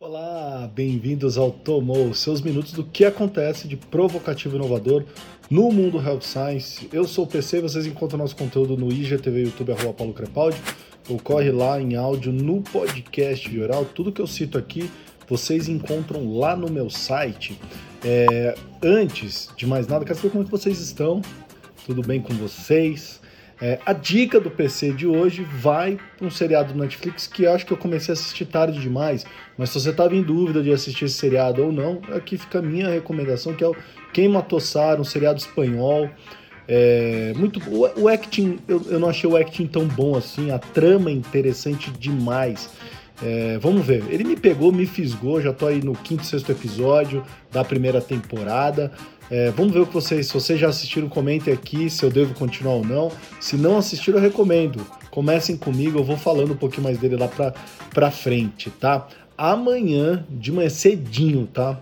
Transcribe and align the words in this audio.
Olá, 0.00 0.70
bem-vindos 0.72 1.36
ao 1.36 1.50
Tomou, 1.50 2.14
seus 2.14 2.40
minutos 2.40 2.72
do 2.72 2.84
que 2.84 3.04
acontece 3.04 3.66
de 3.66 3.76
provocativo 3.76 4.54
e 4.54 4.56
inovador 4.56 5.04
no 5.50 5.72
mundo 5.72 6.00
Health 6.00 6.20
Science. 6.20 6.88
Eu 6.92 7.04
sou 7.04 7.24
o 7.24 7.26
PC, 7.26 7.60
vocês 7.60 7.84
encontram 7.84 8.20
nosso 8.20 8.36
conteúdo 8.36 8.76
no 8.76 8.92
IGTV, 8.92 9.46
YouTube, 9.46 9.72
arroba 9.72 9.92
Paulo 9.92 10.14
Crepaldi, 10.14 10.56
ou 11.08 11.18
corre 11.18 11.50
lá 11.50 11.82
em 11.82 11.96
áudio 11.96 12.32
no 12.32 12.62
podcast 12.62 13.48
Vioral. 13.48 13.84
Tudo 13.86 14.12
que 14.12 14.22
eu 14.22 14.26
cito 14.28 14.56
aqui, 14.56 14.88
vocês 15.28 15.68
encontram 15.68 16.32
lá 16.38 16.54
no 16.54 16.70
meu 16.70 16.88
site. 16.88 17.58
É, 18.04 18.54
antes 18.80 19.48
de 19.56 19.66
mais 19.66 19.88
nada, 19.88 20.04
quero 20.04 20.16
saber 20.16 20.30
como 20.30 20.44
é 20.44 20.44
que 20.44 20.52
vocês 20.52 20.78
estão, 20.78 21.20
tudo 21.84 22.02
bem 22.02 22.22
com 22.22 22.32
vocês? 22.34 23.20
É, 23.60 23.78
a 23.84 23.92
dica 23.92 24.38
do 24.38 24.50
PC 24.50 24.92
de 24.92 25.06
hoje 25.06 25.42
vai 25.42 25.98
para 26.16 26.26
um 26.26 26.30
seriado 26.30 26.72
do 26.72 26.78
Netflix 26.78 27.26
que 27.26 27.44
acho 27.44 27.66
que 27.66 27.72
eu 27.72 27.76
comecei 27.76 28.12
a 28.12 28.14
assistir 28.14 28.44
tarde 28.44 28.80
demais, 28.80 29.26
mas 29.56 29.70
se 29.70 29.80
você 29.80 29.90
estava 29.90 30.14
em 30.14 30.22
dúvida 30.22 30.62
de 30.62 30.70
assistir 30.70 31.06
esse 31.06 31.16
seriado 31.16 31.64
ou 31.64 31.72
não, 31.72 32.00
aqui 32.14 32.38
fica 32.38 32.60
a 32.60 32.62
minha 32.62 32.88
recomendação, 32.88 33.52
que 33.54 33.64
é 33.64 33.66
o 33.66 33.74
Quem 34.12 34.28
Matou 34.28 34.60
Sarah, 34.60 35.00
um 35.00 35.04
seriado 35.04 35.40
espanhol. 35.40 36.08
É, 36.68 37.32
muito 37.34 37.60
o, 37.68 38.02
o 38.02 38.08
acting, 38.08 38.58
eu, 38.68 38.80
eu 38.90 39.00
não 39.00 39.08
achei 39.08 39.28
o 39.28 39.36
acting 39.36 39.66
tão 39.66 39.88
bom 39.88 40.16
assim, 40.16 40.50
a 40.52 40.58
trama 40.58 41.10
é 41.10 41.12
interessante 41.12 41.90
demais. 41.90 42.70
É, 43.22 43.58
vamos 43.58 43.84
ver. 43.84 44.04
Ele 44.08 44.22
me 44.22 44.36
pegou, 44.36 44.72
me 44.72 44.86
fisgou. 44.86 45.40
Já 45.40 45.52
tô 45.52 45.66
aí 45.66 45.82
no 45.82 45.92
quinto, 45.92 46.24
sexto 46.24 46.52
episódio 46.52 47.24
da 47.50 47.64
primeira 47.64 48.00
temporada. 48.00 48.92
É, 49.30 49.50
vamos 49.50 49.72
ver 49.72 49.80
o 49.80 49.86
que 49.86 49.92
vocês. 49.92 50.26
Se 50.26 50.34
vocês 50.34 50.58
já 50.58 50.68
assistiram, 50.68 51.08
comentem 51.08 51.52
aqui 51.52 51.90
se 51.90 52.02
eu 52.02 52.10
devo 52.10 52.34
continuar 52.34 52.74
ou 52.74 52.84
não. 52.84 53.12
Se 53.40 53.56
não 53.56 53.76
assistiram, 53.76 54.18
eu 54.18 54.22
recomendo. 54.22 54.84
Comecem 55.10 55.56
comigo, 55.56 55.98
eu 55.98 56.04
vou 56.04 56.16
falando 56.16 56.52
um 56.52 56.56
pouquinho 56.56 56.84
mais 56.84 56.98
dele 56.98 57.16
lá 57.16 57.28
pra, 57.28 57.52
pra 57.92 58.10
frente, 58.10 58.70
tá? 58.70 59.06
Amanhã, 59.36 60.24
de 60.30 60.50
manhã 60.50 60.68
cedinho, 60.68 61.46
tá? 61.46 61.78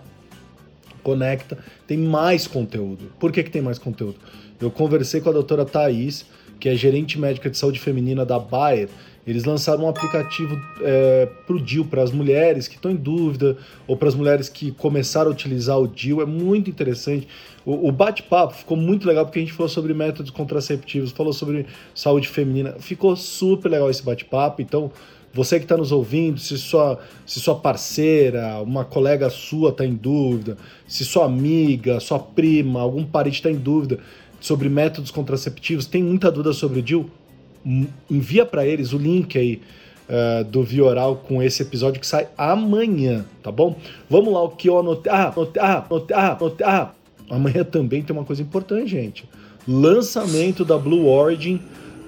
Conecta, 1.03 1.57
tem 1.85 1.97
mais 1.97 2.47
conteúdo. 2.47 3.11
Por 3.19 3.31
que, 3.31 3.43
que 3.43 3.49
tem 3.49 3.61
mais 3.61 3.79
conteúdo? 3.79 4.17
Eu 4.59 4.69
conversei 4.69 5.21
com 5.21 5.29
a 5.29 5.33
doutora 5.33 5.63
Thaís, 5.63 6.25
que 6.59 6.67
é 6.67 6.75
gerente 6.75 7.17
médica 7.17 7.49
de 7.49 7.57
saúde 7.57 7.79
feminina 7.79 8.25
da 8.25 8.39
Bayer, 8.39 8.89
eles 9.27 9.43
lançaram 9.43 9.83
um 9.83 9.89
aplicativo 9.89 10.57
é, 10.81 11.27
para 11.45 11.55
o 11.55 11.59
DIL, 11.59 11.83
para 11.83 12.01
as 12.01 12.11
mulheres 12.11 12.67
que 12.67 12.75
estão 12.75 12.89
em 12.89 12.95
dúvida, 12.95 13.57
ou 13.85 13.97
para 13.97 14.07
as 14.07 14.15
mulheres 14.15 14.47
que 14.47 14.71
começaram 14.71 15.29
a 15.29 15.33
utilizar 15.33 15.77
o 15.77 15.85
DIL. 15.85 16.21
É 16.21 16.25
muito 16.25 16.69
interessante. 16.69 17.27
O, 17.65 17.89
o 17.89 17.91
bate-papo 17.91 18.55
ficou 18.55 18.77
muito 18.77 19.05
legal 19.05 19.25
porque 19.25 19.39
a 19.39 19.41
gente 19.41 19.51
falou 19.51 19.67
sobre 19.67 19.93
métodos 19.93 20.31
contraceptivos, 20.31 21.11
falou 21.11 21.33
sobre 21.33 21.65
saúde 21.93 22.29
feminina. 22.29 22.77
Ficou 22.79 23.17
super 23.17 23.69
legal 23.69 23.89
esse 23.89 24.01
bate-papo. 24.01 24.61
Então, 24.61 24.89
você 25.33 25.59
que 25.59 25.65
está 25.65 25.75
nos 25.75 25.91
ouvindo, 25.91 26.39
se 26.39 26.57
sua, 26.57 26.97
se 27.25 27.41
sua 27.41 27.55
parceira, 27.55 28.61
uma 28.61 28.85
colega 28.85 29.29
sua 29.29 29.69
está 29.69 29.85
em 29.85 29.93
dúvida, 29.93 30.57
se 30.87 31.03
sua 31.03 31.25
amiga, 31.25 31.99
sua 31.99 32.17
prima, 32.17 32.79
algum 32.79 33.03
parente 33.03 33.35
está 33.35 33.51
em 33.51 33.57
dúvida 33.57 33.99
sobre 34.39 34.69
métodos 34.69 35.11
contraceptivos, 35.11 35.85
tem 35.85 36.01
muita 36.01 36.31
dúvida 36.31 36.53
sobre 36.53 36.79
o 36.79 36.81
DIL, 36.81 37.09
envia 38.09 38.45
para 38.45 38.65
eles 38.65 38.93
o 38.93 38.97
link 38.97 39.37
aí 39.37 39.61
uh, 40.07 40.43
do 40.45 40.63
Vioral 40.63 41.17
com 41.27 41.41
esse 41.41 41.61
episódio 41.61 41.99
que 41.99 42.07
sai 42.07 42.27
amanhã, 42.37 43.25
tá 43.43 43.51
bom? 43.51 43.75
Vamos 44.09 44.33
lá, 44.33 44.43
o 44.43 44.49
que 44.49 44.69
eu 44.69 44.79
anotei. 44.79 45.11
Ah, 45.11 45.33
anotei, 45.35 45.61
ah, 45.61 45.85
anotei, 45.89 46.15
ah, 46.15 46.37
anotei, 46.39 46.67
ah. 46.67 46.91
Amanhã 47.29 47.63
também 47.63 48.01
tem 48.01 48.15
uma 48.15 48.23
coisa 48.23 48.41
importante, 48.41 48.87
gente. 48.89 49.25
Lançamento 49.67 50.63
da 50.63 50.77
Blue 50.77 51.07
Origin 51.07 51.59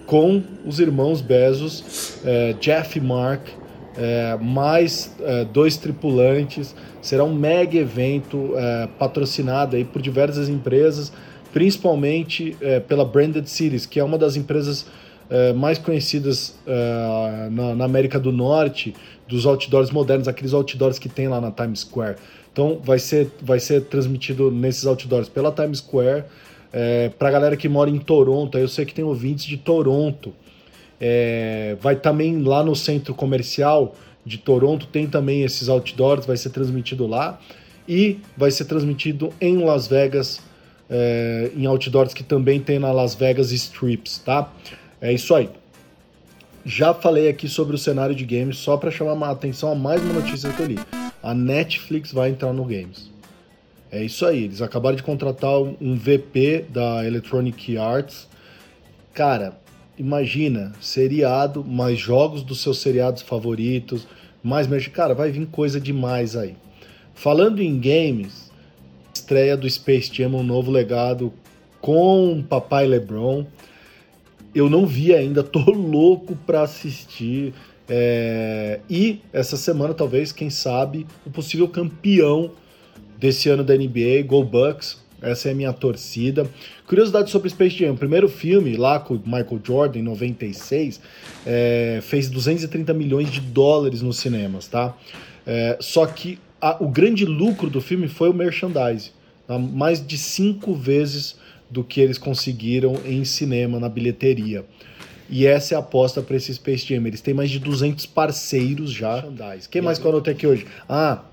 com 0.05 0.41
os 0.65 0.79
irmãos 0.79 1.21
Bezos, 1.21 2.19
uh, 2.23 2.57
Jeff 2.59 2.97
e 2.97 3.01
Mark, 3.01 3.47
uh, 3.49 4.43
mais 4.43 5.13
dois 5.51 5.75
tripulantes. 5.75 6.73
Será 7.01 7.23
um 7.23 7.33
mega 7.33 7.77
evento 7.77 8.51
patrocinado 8.97 9.77
aí 9.77 9.85
por 9.85 10.01
diversas 10.01 10.49
empresas, 10.49 11.13
principalmente 11.53 12.57
pela 12.89 13.05
Branded 13.05 13.47
Cities, 13.47 13.85
que 13.85 14.01
é 14.01 14.03
uma 14.03 14.17
das 14.17 14.35
empresas 14.35 14.85
é, 15.29 15.53
mais 15.53 15.77
conhecidas 15.77 16.55
é, 16.65 17.49
na, 17.51 17.75
na, 17.75 17.85
América 17.85 18.19
do 18.19 18.31
Norte 18.31 18.95
dos 19.27 19.45
outdoors 19.45 19.91
modernos, 19.91 20.27
aqueles 20.27 20.53
outdoors 20.53 20.97
que 20.97 21.07
tem 21.07 21.27
lá 21.27 21.39
na 21.39 21.51
Times 21.51 21.81
Square. 21.81 22.15
Então 22.51 22.79
vai 22.83 22.97
ser, 22.97 23.29
vai 23.41 23.59
ser 23.59 23.81
transmitido 23.81 24.49
nesses 24.49 24.85
outdoors 24.85 25.29
pela 25.29 25.51
Times 25.51 25.79
Square. 25.79 26.23
É, 26.73 27.09
para 27.09 27.29
a 27.29 27.31
galera 27.31 27.57
que 27.57 27.69
mora 27.69 27.89
em 27.89 27.99
Toronto, 27.99 28.57
eu 28.57 28.67
sei 28.67 28.85
que 28.85 28.93
tem 28.93 29.05
ouvintes 29.05 29.45
de 29.45 29.57
Toronto. 29.57 30.33
Vai 31.79 31.95
também 31.95 32.41
lá 32.43 32.61
no 32.61 32.75
centro 32.75 33.13
comercial 33.15 33.95
de 34.25 34.37
Toronto, 34.37 34.85
tem 34.87 35.07
também 35.07 35.43
esses 35.43 35.69
outdoors, 35.69 36.25
vai 36.25 36.37
ser 36.37 36.49
transmitido 36.49 37.07
lá. 37.07 37.39
E 37.87 38.19
vai 38.37 38.51
ser 38.51 38.65
transmitido 38.65 39.33
em 39.41 39.63
Las 39.63 39.87
Vegas, 39.87 40.39
é, 40.87 41.49
em 41.55 41.65
outdoors 41.65 42.13
que 42.13 42.23
também 42.23 42.59
tem 42.59 42.77
na 42.77 42.91
Las 42.91 43.15
Vegas 43.15 43.51
Strips, 43.51 44.19
tá? 44.19 44.51
É 45.01 45.13
isso 45.13 45.33
aí. 45.33 45.49
Já 46.65 46.93
falei 46.93 47.29
aqui 47.29 47.47
sobre 47.47 47.75
o 47.75 47.79
cenário 47.79 48.13
de 48.13 48.25
games, 48.25 48.57
só 48.57 48.75
para 48.75 48.91
chamar 48.91 49.27
a 49.27 49.31
atenção 49.31 49.71
a 49.71 49.75
mais 49.75 50.01
uma 50.01 50.13
notícia 50.13 50.51
que 50.51 50.61
eu 50.61 50.65
li. 50.65 50.79
A 51.23 51.33
Netflix 51.33 52.11
vai 52.11 52.29
entrar 52.29 52.51
no 52.51 52.65
games. 52.65 53.09
É 53.91 54.03
isso 54.03 54.25
aí, 54.25 54.43
eles 54.43 54.61
acabaram 54.61 54.95
de 54.95 55.01
contratar 55.01 55.57
um 55.57 55.95
VP 55.95 56.65
da 56.69 57.05
Electronic 57.05 57.77
Arts. 57.77 58.27
Cara, 59.13 59.57
imagina, 59.97 60.73
seriado, 60.81 61.63
mais 61.63 61.97
jogos 61.97 62.43
dos 62.43 62.61
seus 62.61 62.79
seriados 62.79 63.21
favoritos, 63.21 64.05
mais 64.43 64.67
Cara, 64.87 65.15
vai 65.15 65.31
vir 65.31 65.47
coisa 65.47 65.79
demais 65.79 66.35
aí. 66.35 66.55
Falando 67.15 67.61
em 67.61 67.79
games, 67.79 68.51
estreia 69.13 69.57
do 69.57 69.69
Space 69.69 70.13
Jam, 70.13 70.35
um 70.35 70.43
novo 70.43 70.69
legado 70.69 71.33
com 71.81 72.43
Papai 72.47 72.85
LeBron 72.85 73.45
eu 74.53 74.69
não 74.69 74.85
vi 74.85 75.13
ainda, 75.13 75.43
tô 75.43 75.59
louco 75.71 76.35
para 76.45 76.61
assistir. 76.61 77.53
É... 77.87 78.79
E 78.89 79.21
essa 79.33 79.57
semana, 79.57 79.93
talvez, 79.93 80.31
quem 80.31 80.49
sabe, 80.49 81.05
o 81.25 81.29
possível 81.29 81.67
campeão 81.67 82.51
desse 83.17 83.49
ano 83.49 83.63
da 83.63 83.75
NBA, 83.75 84.23
Go 84.25 84.43
Bucks. 84.43 84.97
Essa 85.21 85.49
é 85.49 85.51
a 85.51 85.55
minha 85.55 85.73
torcida. 85.73 86.49
Curiosidade 86.87 87.29
sobre 87.29 87.49
Space 87.49 87.77
Jam. 87.77 87.91
O 87.91 87.97
primeiro 87.97 88.29
filme, 88.29 88.77
lá 88.77 88.99
com 88.99 89.15
Michael 89.15 89.59
Jordan, 89.63 89.99
em 89.99 90.03
96, 90.03 91.01
é... 91.45 91.99
fez 92.01 92.29
230 92.29 92.93
milhões 92.93 93.29
de 93.29 93.41
dólares 93.41 94.01
nos 94.01 94.17
cinemas, 94.17 94.67
tá? 94.67 94.95
É... 95.45 95.77
Só 95.81 96.05
que 96.05 96.39
a... 96.61 96.81
o 96.81 96.87
grande 96.87 97.25
lucro 97.25 97.69
do 97.69 97.81
filme 97.81 98.07
foi 98.07 98.29
o 98.29 98.33
merchandise. 98.33 99.11
Tá? 99.45 99.57
Mais 99.57 100.05
de 100.05 100.17
cinco 100.17 100.73
vezes 100.73 101.35
do 101.69 101.83
que 101.83 102.01
eles 102.01 102.17
conseguiram 102.17 102.95
em 103.05 103.23
cinema, 103.23 103.79
na 103.79 103.89
bilheteria. 103.89 104.65
E 105.29 105.45
essa 105.45 105.75
é 105.75 105.77
a 105.77 105.79
aposta 105.79 106.21
para 106.21 106.35
esse 106.35 106.53
Space 106.53 106.87
Jam. 106.87 107.05
Eles 107.05 107.21
têm 107.21 107.33
mais 107.33 107.51
de 107.51 107.59
200 107.59 108.05
parceiros 108.07 108.91
já. 108.91 109.23
O 109.25 109.69
que 109.69 109.79
mais 109.79 109.99
que 109.99 110.05
eu 110.05 110.09
anotei 110.09 110.33
aqui 110.33 110.47
hoje? 110.47 110.65
Ah, 110.87 111.23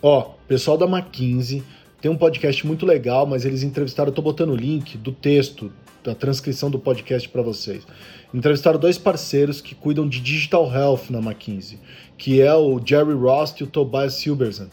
ó, 0.00 0.34
pessoal 0.50 0.76
da 0.76 0.86
McKinsey 0.86 1.62
tem 2.00 2.10
um 2.10 2.16
podcast 2.16 2.66
muito 2.66 2.86
legal, 2.86 3.26
mas 3.26 3.44
eles 3.44 3.62
entrevistaram, 3.62 4.08
eu 4.08 4.14
tô 4.14 4.22
botando 4.22 4.50
o 4.50 4.56
link 4.56 4.96
do 4.96 5.12
texto, 5.12 5.70
da 6.02 6.14
transcrição 6.14 6.70
do 6.70 6.78
podcast 6.78 7.28
para 7.28 7.42
vocês. 7.42 7.86
Entrevistaram 8.32 8.80
dois 8.80 8.96
parceiros 8.96 9.60
que 9.60 9.74
cuidam 9.74 10.08
de 10.08 10.18
digital 10.18 10.72
health 10.72 11.10
na 11.10 11.18
McKinsey, 11.18 11.78
que 12.16 12.40
é 12.40 12.54
o 12.54 12.80
Jerry 12.84 13.12
Rost 13.12 13.60
e 13.60 13.64
o 13.64 13.66
Tobias 13.66 14.14
Silberson. 14.14 14.68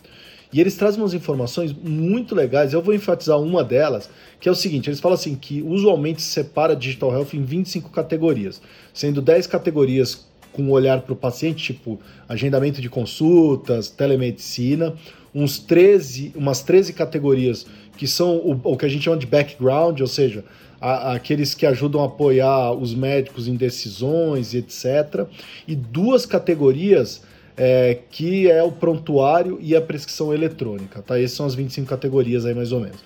E 0.52 0.62
eles 0.62 0.75
trazem 0.75 1.02
umas 1.02 1.13
informações 1.13 1.74
muito 1.74 2.34
legais. 2.34 2.74
Eu 2.74 2.81
vou 2.81 2.94
enfatizar 2.94 3.40
uma 3.40 3.63
delas, 3.63 4.09
que 4.40 4.47
é 4.47 4.52
o 4.52 4.56
seguinte: 4.56 4.90
eles 4.90 5.00
falam 5.00 5.16
assim 5.16 5.35
que 5.35 5.62
usualmente 5.62 6.22
se 6.22 6.30
separa 6.30 6.75
Digital 6.75 7.12
Health 7.12 7.34
em 7.34 7.44
25 7.44 7.90
categorias, 7.90 8.62
sendo 8.94 9.22
10 9.22 9.47
categorias 9.47 10.25
com 10.53 10.72
olhar 10.72 11.02
para 11.02 11.13
o 11.13 11.16
paciente, 11.16 11.74
tipo 11.74 12.00
agendamento 12.28 12.81
de 12.81 12.90
consultas, 12.90 13.90
telemedicina, 13.90 14.95
uns 15.36 15.60
13, 15.60 16.33
umas 16.36 16.63
13 16.63 16.94
categorias 16.94 17.66
que 17.95 18.07
são 18.07 18.38
o, 18.38 18.60
o 18.63 18.77
que 18.77 18.86
a 18.86 18.89
gente 18.89 19.04
chama 19.04 19.18
de 19.18 19.27
background, 19.27 20.00
ou 20.01 20.07
seja, 20.07 20.44
a, 20.80 21.13
aqueles 21.13 21.54
que 21.54 21.66
ajudam 21.66 22.01
a 22.01 22.06
apoiar 22.06 22.72
os 22.72 22.95
médicos 22.95 23.48
em 23.48 23.56
decisões, 23.56 24.54
etc. 24.54 25.27
E 25.68 25.75
duas 25.75 26.25
categorias 26.25 27.22
é, 27.57 28.00
que 28.12 28.50
é 28.50 28.62
o 28.62 28.71
prontuário 28.71 29.57
e 29.59 29.75
a 29.75 29.81
prescrição 29.81 30.33
eletrônica, 30.33 31.01
tá? 31.01 31.19
Essas 31.19 31.31
são 31.36 31.45
as 31.45 31.56
25 31.56 31.88
categorias 31.88 32.45
aí 32.45 32.54
mais 32.54 32.71
ou 32.71 32.80
menos. 32.80 33.00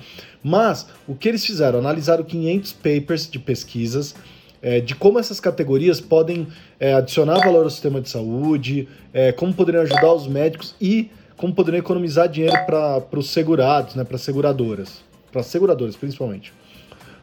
Mas 0.44 0.88
o 1.08 1.16
que 1.16 1.30
eles 1.30 1.46
fizeram? 1.46 1.80
Analisaram 1.80 2.24
500 2.24 2.74
papers 2.74 3.30
de 3.30 3.40
pesquisas 3.40 4.14
é, 4.62 4.80
de 4.80 4.94
como 4.94 5.18
essas 5.18 5.40
categorias 5.40 6.00
podem 6.00 6.48
é, 6.80 6.94
adicionar 6.94 7.40
valor 7.40 7.64
ao 7.64 7.70
sistema 7.70 8.00
de 8.00 8.10
saúde, 8.10 8.88
é, 9.14 9.32
como 9.32 9.54
poderiam 9.54 9.84
ajudar 9.84 10.14
os 10.14 10.28
médicos 10.28 10.76
e 10.80 11.10
como 11.36 11.54
poderiam 11.54 11.80
economizar 11.80 12.30
dinheiro 12.30 12.56
para 12.66 13.20
os 13.20 13.32
segurados, 13.32 13.96
né, 13.96 14.04
para 14.04 14.18
seguradoras, 14.18 15.02
para 15.32 15.42
seguradoras 15.42 15.96
principalmente. 15.96 16.52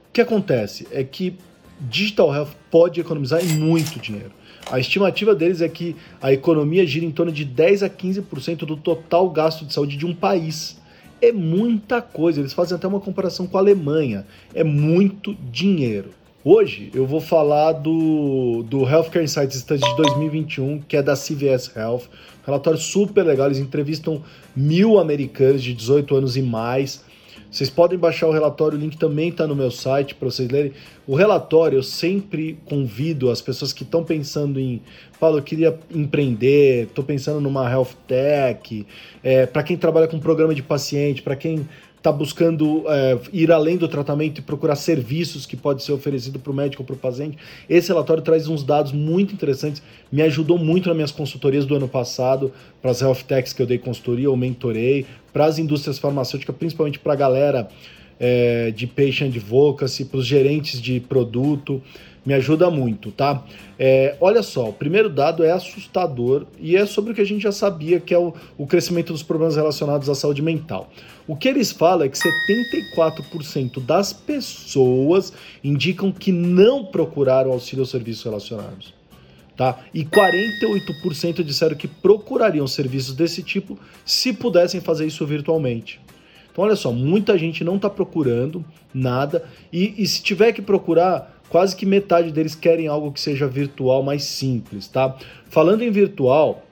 O 0.08 0.12
que 0.12 0.20
acontece 0.20 0.88
é 0.90 1.04
que 1.04 1.38
digital 1.80 2.34
health 2.34 2.50
pode 2.70 3.00
economizar 3.00 3.44
muito 3.44 4.00
dinheiro. 4.00 4.32
A 4.70 4.78
estimativa 4.78 5.34
deles 5.34 5.62
é 5.62 5.68
que 5.68 5.96
a 6.20 6.32
economia 6.32 6.86
gira 6.86 7.06
em 7.06 7.10
torno 7.10 7.32
de 7.32 7.44
10 7.44 7.82
a 7.82 7.88
15% 7.88 8.66
do 8.66 8.76
total 8.76 9.30
gasto 9.30 9.64
de 9.64 9.72
saúde 9.72 9.96
de 9.96 10.04
um 10.04 10.14
país. 10.14 10.76
É 11.22 11.32
muita 11.32 12.02
coisa, 12.02 12.40
eles 12.40 12.52
fazem 12.52 12.76
até 12.76 12.86
uma 12.86 13.00
comparação 13.00 13.46
com 13.46 13.56
a 13.56 13.60
Alemanha. 13.60 14.26
É 14.54 14.62
muito 14.62 15.34
dinheiro. 15.50 16.10
Hoje 16.44 16.90
eu 16.94 17.06
vou 17.06 17.20
falar 17.20 17.72
do, 17.72 18.62
do 18.68 18.88
Healthcare 18.88 19.24
Insights 19.24 19.58
Study 19.58 19.82
de 19.82 19.96
2021, 19.96 20.80
que 20.82 20.96
é 20.96 21.02
da 21.02 21.14
CVS 21.14 21.74
Health. 21.74 22.02
Relatório 22.46 22.78
super 22.78 23.24
legal, 23.24 23.46
eles 23.46 23.58
entrevistam 23.58 24.22
mil 24.54 24.98
americanos 24.98 25.62
de 25.62 25.74
18 25.74 26.14
anos 26.14 26.36
e 26.36 26.42
mais 26.42 27.02
vocês 27.50 27.70
podem 27.70 27.98
baixar 27.98 28.26
o 28.26 28.30
relatório, 28.30 28.76
o 28.76 28.80
link 28.80 28.96
também 28.96 29.30
está 29.30 29.46
no 29.46 29.56
meu 29.56 29.70
site 29.70 30.14
para 30.14 30.30
vocês 30.30 30.50
lerem. 30.50 30.72
O 31.06 31.14
relatório 31.14 31.78
eu 31.78 31.82
sempre 31.82 32.58
convido 32.66 33.30
as 33.30 33.40
pessoas 33.40 33.72
que 33.72 33.82
estão 33.82 34.04
pensando 34.04 34.60
em, 34.60 34.82
Paulo, 35.18 35.38
eu 35.38 35.42
queria 35.42 35.78
empreender, 35.90 36.84
estou 36.84 37.02
pensando 37.02 37.40
numa 37.40 37.68
health 37.70 37.94
tech, 38.06 38.86
é, 39.22 39.46
para 39.46 39.62
quem 39.62 39.76
trabalha 39.76 40.06
com 40.06 40.18
programa 40.18 40.54
de 40.54 40.62
paciente, 40.62 41.22
para 41.22 41.34
quem 41.34 41.66
está 41.98 42.10
buscando 42.10 42.84
é, 42.88 43.18
ir 43.32 43.52
além 43.52 43.76
do 43.76 43.86
tratamento 43.86 44.38
e 44.38 44.42
procurar 44.42 44.76
serviços 44.76 45.44
que 45.44 45.56
pode 45.56 45.82
ser 45.82 45.92
oferecido 45.92 46.38
para 46.38 46.50
o 46.50 46.54
médico 46.54 46.82
ou 46.82 46.86
para 46.86 46.94
o 46.94 46.98
paciente. 46.98 47.36
Esse 47.68 47.88
relatório 47.88 48.22
traz 48.22 48.48
uns 48.48 48.62
dados 48.62 48.92
muito 48.92 49.34
interessantes, 49.34 49.82
me 50.10 50.22
ajudou 50.22 50.56
muito 50.56 50.88
nas 50.88 50.96
minhas 50.96 51.12
consultorias 51.12 51.66
do 51.66 51.74
ano 51.74 51.88
passado, 51.88 52.52
para 52.80 52.90
as 52.90 53.02
health 53.02 53.24
techs 53.26 53.52
que 53.52 53.60
eu 53.60 53.66
dei 53.66 53.78
consultoria 53.78 54.30
ou 54.30 54.36
mentorei, 54.36 55.04
para 55.32 55.44
as 55.44 55.58
indústrias 55.58 55.98
farmacêuticas, 55.98 56.54
principalmente 56.56 56.98
para 56.98 57.12
a 57.12 57.16
galera 57.16 57.68
é, 58.18 58.70
de 58.70 58.86
patient 58.86 59.28
advocacy, 59.28 60.04
para 60.04 60.18
os 60.18 60.26
gerentes 60.26 60.80
de 60.80 61.00
produto 61.00 61.82
me 62.28 62.34
ajuda 62.34 62.70
muito, 62.70 63.10
tá? 63.10 63.42
É, 63.78 64.14
olha 64.20 64.42
só, 64.42 64.68
o 64.68 64.72
primeiro 64.74 65.08
dado 65.08 65.42
é 65.42 65.50
assustador 65.50 66.44
e 66.60 66.76
é 66.76 66.84
sobre 66.84 67.12
o 67.12 67.14
que 67.14 67.22
a 67.22 67.24
gente 67.24 67.40
já 67.40 67.50
sabia, 67.50 67.98
que 68.00 68.12
é 68.12 68.18
o, 68.18 68.34
o 68.58 68.66
crescimento 68.66 69.14
dos 69.14 69.22
problemas 69.22 69.56
relacionados 69.56 70.10
à 70.10 70.14
saúde 70.14 70.42
mental. 70.42 70.90
O 71.26 71.34
que 71.34 71.48
eles 71.48 71.72
falam 71.72 72.04
é 72.04 72.08
que 72.10 72.18
74% 72.18 73.80
das 73.80 74.12
pessoas 74.12 75.32
indicam 75.64 76.12
que 76.12 76.30
não 76.30 76.84
procuraram 76.84 77.50
auxílio 77.50 77.80
aos 77.80 77.88
serviços 77.88 78.24
relacionados. 78.24 78.92
Tá? 79.56 79.78
E 79.94 80.04
48% 80.04 81.42
disseram 81.42 81.76
que 81.76 81.88
procurariam 81.88 82.66
serviços 82.66 83.14
desse 83.14 83.42
tipo 83.42 83.78
se 84.04 84.34
pudessem 84.34 84.82
fazer 84.82 85.06
isso 85.06 85.24
virtualmente. 85.24 85.98
Então, 86.58 86.66
olha 86.66 86.76
só, 86.76 86.92
muita 86.92 87.38
gente 87.38 87.62
não 87.62 87.76
está 87.76 87.88
procurando 87.88 88.64
nada 88.92 89.44
e, 89.72 89.94
e 89.96 90.06
se 90.06 90.20
tiver 90.20 90.52
que 90.52 90.60
procurar, 90.60 91.37
quase 91.48 91.74
que 91.74 91.86
metade 91.86 92.30
deles 92.30 92.54
querem 92.54 92.86
algo 92.86 93.12
que 93.12 93.20
seja 93.20 93.46
virtual, 93.46 94.02
mais 94.02 94.24
simples, 94.24 94.88
tá? 94.88 95.16
Falando 95.48 95.82
em 95.82 95.90
virtual, 95.90 96.62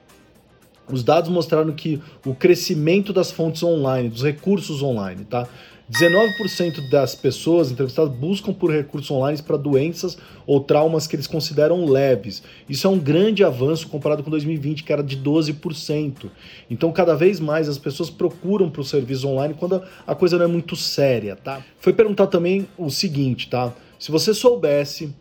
os 0.91 1.03
dados 1.03 1.29
mostraram 1.29 1.71
que 1.73 2.01
o 2.25 2.33
crescimento 2.33 3.11
das 3.11 3.31
fontes 3.31 3.61
online, 3.63 4.09
dos 4.09 4.23
recursos 4.23 4.81
online, 4.81 5.25
tá? 5.25 5.47
19% 5.89 6.89
das 6.89 7.15
pessoas 7.15 7.71
entrevistadas 7.71 8.13
buscam 8.13 8.51
por 8.51 8.69
recursos 8.69 9.09
online 9.09 9.41
para 9.41 9.55
doenças 9.55 10.17
ou 10.45 10.59
traumas 10.59 11.07
que 11.07 11.15
eles 11.15 11.27
consideram 11.27 11.85
leves. 11.85 12.43
Isso 12.67 12.87
é 12.87 12.89
um 12.89 12.99
grande 12.99 13.41
avanço 13.41 13.87
comparado 13.87 14.21
com 14.21 14.29
2020, 14.29 14.83
que 14.83 14.91
era 14.91 15.01
de 15.01 15.17
12%. 15.17 16.29
Então, 16.69 16.91
cada 16.91 17.15
vez 17.15 17.39
mais 17.39 17.69
as 17.69 17.77
pessoas 17.77 18.09
procuram 18.09 18.69
para 18.69 18.81
o 18.81 18.83
serviço 18.83 19.29
online 19.29 19.53
quando 19.57 19.81
a 20.05 20.13
coisa 20.13 20.37
não 20.37 20.43
é 20.43 20.47
muito 20.47 20.75
séria, 20.75 21.37
tá? 21.37 21.61
Foi 21.79 21.93
perguntar 21.93 22.27
também 22.27 22.67
o 22.77 22.89
seguinte, 22.89 23.49
tá? 23.49 23.73
Se 23.99 24.11
você 24.11 24.33
soubesse 24.33 25.13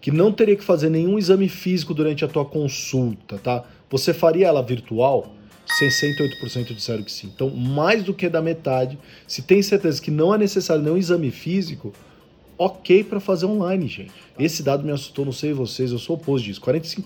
que 0.00 0.10
não 0.10 0.32
teria 0.32 0.56
que 0.56 0.64
fazer 0.64 0.90
nenhum 0.90 1.18
exame 1.18 1.48
físico 1.48 1.94
durante 1.94 2.24
a 2.24 2.28
tua 2.28 2.44
consulta, 2.44 3.38
tá? 3.38 3.64
Você 3.88 4.12
faria 4.12 4.48
ela 4.48 4.62
virtual? 4.62 5.34
68% 5.80 6.74
disseram 6.74 7.02
que 7.02 7.12
sim. 7.12 7.30
Então, 7.34 7.50
mais 7.50 8.02
do 8.02 8.12
que 8.12 8.28
da 8.28 8.42
metade, 8.42 8.98
se 9.26 9.42
tem 9.42 9.62
certeza 9.62 10.02
que 10.02 10.10
não 10.10 10.34
é 10.34 10.38
necessário 10.38 10.82
nenhum 10.82 10.96
exame 10.96 11.30
físico, 11.30 11.92
ok 12.58 13.04
para 13.04 13.20
fazer 13.20 13.46
online, 13.46 13.86
gente. 13.86 14.12
Esse 14.38 14.62
dado 14.62 14.84
me 14.84 14.92
assustou, 14.92 15.24
não 15.24 15.32
sei 15.32 15.52
vocês, 15.52 15.92
eu 15.92 15.98
sou 15.98 16.16
oposto 16.16 16.46
disso. 16.46 16.60
45% 16.60 17.04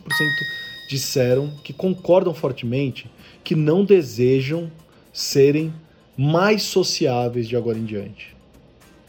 disseram 0.89 1.53
que 1.63 1.73
concordam 1.73 2.33
fortemente 2.33 3.11
que 3.43 3.55
não 3.55 3.85
desejam 3.85 4.71
serem 5.13 5.73
mais 6.17 6.63
sociáveis 6.63 7.49
de 7.49 7.57
agora 7.57 7.79
em 7.79 7.85
diante. 7.85 8.36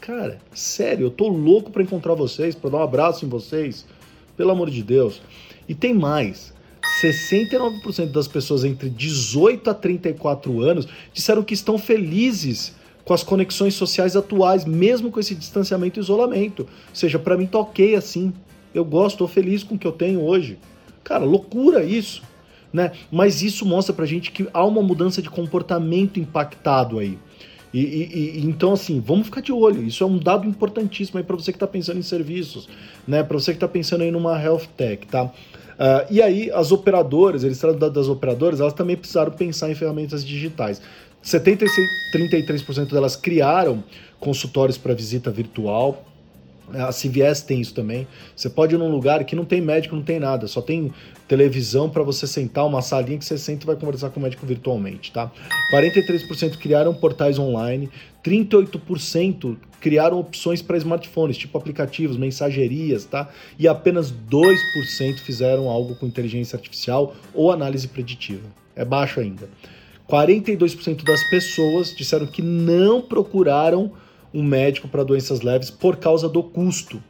Cara, 0.08 0.38
sério, 0.54 1.04
eu 1.04 1.10
tô 1.10 1.28
louco 1.28 1.70
para 1.70 1.82
encontrar 1.82 2.14
vocês, 2.14 2.54
para 2.54 2.70
dar 2.70 2.78
um 2.78 2.82
abraço 2.82 3.26
em 3.26 3.28
vocês, 3.28 3.84
pelo 4.38 4.50
amor 4.50 4.70
de 4.70 4.82
Deus. 4.82 5.20
E 5.68 5.74
tem 5.74 5.92
mais. 5.92 6.54
69% 7.02 8.10
das 8.10 8.26
pessoas 8.26 8.64
entre 8.64 8.88
18 8.88 9.68
a 9.68 9.74
34 9.74 10.62
anos 10.62 10.88
disseram 11.12 11.42
que 11.42 11.52
estão 11.52 11.76
felizes 11.76 12.74
com 13.04 13.12
as 13.12 13.22
conexões 13.22 13.74
sociais 13.74 14.16
atuais, 14.16 14.64
mesmo 14.64 15.10
com 15.10 15.20
esse 15.20 15.34
distanciamento 15.34 16.00
e 16.00 16.02
isolamento. 16.02 16.60
Ou 16.60 16.94
seja, 16.94 17.18
para 17.18 17.36
mim 17.36 17.46
tá 17.46 17.58
ok 17.58 17.94
assim. 17.94 18.32
Eu 18.72 18.86
gosto, 18.86 19.16
estou 19.16 19.28
feliz 19.28 19.62
com 19.62 19.74
o 19.74 19.78
que 19.78 19.86
eu 19.86 19.92
tenho 19.92 20.22
hoje. 20.22 20.58
Cara, 21.04 21.26
loucura 21.26 21.84
isso. 21.84 22.22
Né? 22.72 22.92
Mas 23.12 23.42
isso 23.42 23.66
mostra 23.66 23.94
pra 23.94 24.06
gente 24.06 24.32
que 24.32 24.48
há 24.54 24.64
uma 24.64 24.82
mudança 24.82 25.20
de 25.20 25.28
comportamento 25.28 26.18
impactado 26.18 26.98
aí. 26.98 27.18
E, 27.72 27.80
e, 27.80 28.38
e, 28.38 28.46
então, 28.46 28.72
assim, 28.72 29.00
vamos 29.00 29.26
ficar 29.26 29.40
de 29.40 29.52
olho. 29.52 29.82
Isso 29.82 30.02
é 30.02 30.06
um 30.06 30.18
dado 30.18 30.46
importantíssimo 30.46 31.18
aí 31.18 31.24
para 31.24 31.36
você 31.36 31.52
que 31.52 31.56
está 31.56 31.66
pensando 31.66 31.98
em 31.98 32.02
serviços, 32.02 32.68
né? 33.06 33.22
Para 33.22 33.38
você 33.38 33.52
que 33.52 33.56
está 33.56 33.68
pensando 33.68 34.02
aí 34.02 34.10
numa 34.10 34.40
health 34.42 34.66
tech, 34.76 35.06
tá? 35.06 35.24
Uh, 35.24 36.04
e 36.10 36.20
aí, 36.20 36.50
as 36.50 36.72
operadoras, 36.72 37.44
eles 37.44 37.58
tratam 37.58 37.90
das 37.90 38.08
operadoras, 38.08 38.60
elas 38.60 38.72
também 38.72 38.96
precisaram 38.96 39.30
pensar 39.32 39.70
em 39.70 39.74
ferramentas 39.74 40.24
digitais. 40.24 40.80
76, 41.22 41.88
33% 42.14 42.90
delas 42.90 43.14
criaram 43.14 43.84
consultórios 44.18 44.78
para 44.78 44.94
visita 44.94 45.30
virtual. 45.30 46.04
A 46.74 46.92
CVS 46.92 47.42
tem 47.42 47.60
isso 47.60 47.74
também. 47.74 48.06
Você 48.34 48.48
pode 48.50 48.74
ir 48.74 48.78
num 48.78 48.90
lugar 48.90 49.24
que 49.24 49.36
não 49.36 49.44
tem 49.44 49.60
médico, 49.60 49.96
não 49.96 50.02
tem 50.02 50.18
nada, 50.18 50.46
só 50.46 50.60
tem 50.60 50.92
televisão 51.26 51.90
para 51.90 52.02
você 52.02 52.26
sentar, 52.26 52.66
uma 52.66 52.82
salinha 52.82 53.18
que 53.18 53.24
você 53.24 53.36
senta 53.36 53.64
e 53.64 53.66
vai 53.66 53.76
conversar 53.76 54.10
com 54.10 54.18
o 54.18 54.22
médico 54.22 54.46
virtualmente, 54.46 55.12
tá? 55.12 55.30
43% 55.72 56.56
criaram 56.56 56.94
portais 56.94 57.38
online, 57.38 57.90
38% 58.24 59.56
criaram 59.80 60.18
opções 60.18 60.62
para 60.62 60.76
smartphones, 60.76 61.36
tipo 61.36 61.56
aplicativos, 61.56 62.16
mensagerias, 62.16 63.04
tá? 63.04 63.28
E 63.58 63.68
apenas 63.68 64.12
2% 64.12 65.18
fizeram 65.18 65.68
algo 65.68 65.94
com 65.96 66.06
inteligência 66.06 66.56
artificial 66.56 67.14
ou 67.34 67.52
análise 67.52 67.86
preditiva. 67.86 68.48
É 68.74 68.84
baixo 68.84 69.20
ainda. 69.20 69.48
42% 70.08 71.04
das 71.04 71.22
pessoas 71.24 71.94
disseram 71.94 72.26
que 72.26 72.40
não 72.40 73.02
procuraram 73.02 73.92
um 74.32 74.42
médico 74.42 74.88
para 74.88 75.04
doenças 75.04 75.40
leves 75.40 75.70
por 75.70 75.96
causa 75.96 76.28
do 76.28 76.42
custo. 76.42 77.02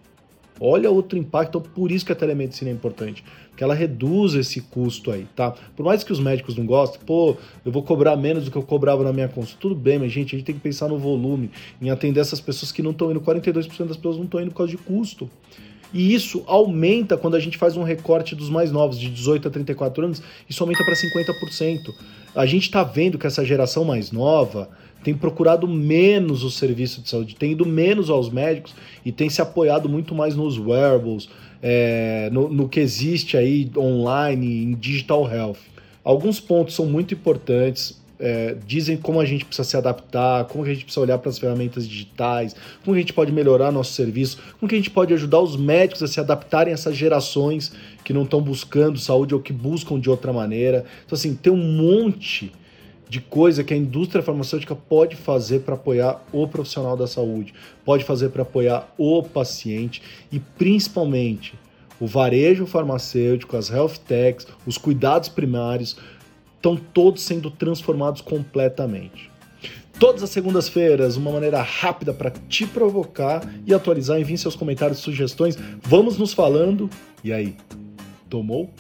Olha 0.61 0.91
outro 0.91 1.17
impacto, 1.17 1.59
então 1.59 1.73
por 1.73 1.93
isso 1.93 2.05
que 2.05 2.11
a 2.11 2.17
telemedicina 2.17 2.71
é 2.71 2.75
importante, 2.75 3.23
que 3.57 3.63
ela 3.63 3.75
reduz 3.75 4.35
esse 4.35 4.61
custo 4.61 5.11
aí, 5.13 5.27
tá? 5.37 5.55
Por 5.77 5.85
mais 5.85 6.03
que 6.03 6.13
os 6.13 6.19
médicos 6.19 6.57
não 6.57 6.67
gostem, 6.67 7.01
pô, 7.07 7.37
eu 7.65 7.71
vou 7.71 7.83
cobrar 7.83 8.17
menos 8.17 8.45
do 8.45 8.51
que 8.51 8.57
eu 8.57 8.63
cobrava 8.63 9.05
na 9.05 9.13
minha 9.13 9.29
consulta, 9.29 9.61
tudo 9.61 9.75
bem, 9.77 9.99
mas 9.99 10.11
gente, 10.11 10.35
a 10.35 10.39
gente 10.39 10.47
tem 10.47 10.55
que 10.55 10.61
pensar 10.61 10.89
no 10.89 10.99
volume, 10.99 11.51
em 11.81 11.91
atender 11.91 12.21
essas 12.21 12.41
pessoas 12.41 12.73
que 12.73 12.83
não 12.83 12.91
estão 12.91 13.11
indo, 13.11 13.21
42% 13.21 13.87
das 13.87 13.97
pessoas 13.97 14.17
não 14.17 14.25
estão 14.25 14.41
indo 14.41 14.51
por 14.51 14.59
causa 14.59 14.73
de 14.73 14.79
custo. 14.79 15.31
E 15.93 16.13
isso 16.13 16.43
aumenta 16.47 17.17
quando 17.17 17.35
a 17.35 17.41
gente 17.41 17.57
faz 17.57 17.77
um 17.77 17.83
recorte 17.83 18.35
dos 18.35 18.51
mais 18.51 18.71
novos, 18.71 18.99
de 18.99 19.09
18 19.09 19.49
a 19.49 19.51
34 19.51 20.05
anos, 20.05 20.23
isso 20.49 20.63
aumenta 20.63 20.85
para 20.85 20.95
50%. 20.95 21.95
A 22.35 22.47
gente 22.47 22.65
está 22.65 22.83
vendo 22.83 23.19
que 23.19 23.27
essa 23.27 23.45
geração 23.45 23.85
mais 23.85 24.13
nova, 24.13 24.69
tem 25.03 25.15
procurado 25.15 25.67
menos 25.67 26.43
o 26.43 26.51
serviço 26.51 27.01
de 27.01 27.09
saúde, 27.09 27.37
tem 27.37 27.53
ido 27.53 27.65
menos 27.65 28.11
aos 28.11 28.31
médicos 28.31 28.75
e 29.05 29.13
tem 29.13 29.29
se 29.31 29.41
apoiado 29.41 29.89
muito 29.89 30.15
mais 30.15 30.35
nos 30.35 30.59
wearables, 30.59 31.29
é, 31.63 32.29
no, 32.33 32.49
no 32.49 32.69
que 32.69 32.81
existe 32.81 33.37
aí 33.37 33.71
online, 33.77 34.65
em 34.65 34.75
digital 34.75 35.31
health. 35.31 35.59
Alguns 36.05 36.41
pontos 36.41 36.75
são 36.75 36.87
muito 36.87 37.15
importantes. 37.15 37.99
É, 38.21 38.57
dizem 38.67 38.97
como 38.97 39.21
a 39.21 39.25
gente 39.25 39.45
precisa 39.45 39.69
se 39.69 39.77
adaptar, 39.77 40.45
como 40.47 40.65
a 40.65 40.67
gente 40.67 40.83
precisa 40.83 41.01
olhar 41.01 41.19
para 41.19 41.31
as 41.31 41.39
ferramentas 41.39 41.87
digitais, 41.87 42.57
como 42.85 42.97
a 42.97 42.99
gente 42.99 43.13
pode 43.13 43.31
melhorar 43.31 43.71
nosso 43.71 43.93
serviço, 43.93 44.39
como 44.59 44.73
a 44.73 44.75
gente 44.75 44.91
pode 44.91 45.15
ajudar 45.15 45.39
os 45.39 45.57
médicos 45.57 46.03
a 46.03 46.09
se 46.09 46.19
adaptarem 46.19 46.73
a 46.73 46.75
essas 46.75 46.97
gerações 46.97 47.71
que 48.03 48.13
não 48.13 48.25
estão 48.25 48.41
buscando 48.41 48.99
saúde 48.99 49.37
ou 49.37 49.41
que 49.41 49.53
buscam 49.53 50.01
de 50.01 50.11
outra 50.11 50.33
maneira. 50.33 50.85
Então, 51.07 51.15
assim, 51.15 51.33
tem 51.33 51.53
um 51.53 51.57
monte 51.57 52.51
de 53.09 53.21
coisa 53.21 53.65
que 53.65 53.73
a 53.73 53.77
indústria 53.77 54.23
farmacêutica 54.23 54.75
pode 54.75 55.17
fazer 55.17 55.61
para 55.61 55.75
apoiar 55.75 56.23
o 56.33 56.47
profissional 56.47 56.97
da 56.97 57.07
saúde, 57.07 57.55
pode 57.85 58.05
fazer 58.05 58.29
para 58.29 58.43
apoiar 58.43 58.87
o 58.99 59.23
paciente 59.23 60.03
e 60.31 60.39
principalmente 60.39 61.55
o 62.01 62.07
varejo 62.07 62.67
farmacêutico, 62.67 63.57
as 63.57 63.71
health 63.71 63.99
techs, 64.07 64.47
os 64.67 64.79
cuidados 64.79 65.29
primários 65.29 65.97
estão 66.57 66.77
todos 66.77 67.23
sendo 67.23 67.51
transformados 67.51 68.21
completamente. 68.21 69.31
Todas 69.99 70.23
as 70.23 70.31
segundas-feiras, 70.31 71.17
uma 71.17 71.33
maneira 71.33 71.61
rápida 71.61 72.15
para 72.15 72.31
te 72.31 72.65
provocar 72.67 73.43
e 73.67 73.75
atualizar. 73.75 74.21
Envie 74.21 74.39
seus 74.39 74.55
comentários, 74.55 75.01
sugestões. 75.01 75.59
Vamos 75.83 76.17
nos 76.17 76.33
falando. 76.33 76.89
E 77.25 77.33
aí, 77.33 77.57
tomou? 78.31 78.71